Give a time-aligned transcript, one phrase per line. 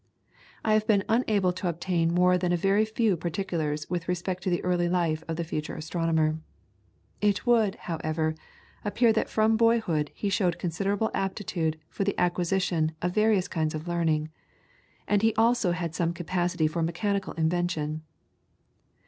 [0.65, 4.49] I have been unable to obtain more than a very few particulars with respect to
[4.49, 6.39] the early life of the future astronomer.
[7.21, 8.33] It would, however,
[8.83, 13.87] appear that from boyhood he showed considerable aptitude for the acquisition of various kinds of
[13.87, 14.31] learning,
[15.07, 18.01] and he also had some capacity for mechanical invention.